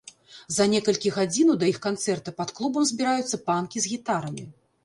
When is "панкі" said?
3.51-3.77